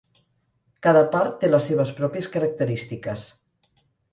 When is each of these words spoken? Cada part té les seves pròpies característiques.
Cada 0.87 1.03
part 1.17 1.35
té 1.43 1.51
les 1.51 1.67
seves 1.71 1.91
pròpies 1.99 2.31
característiques. 2.37 3.29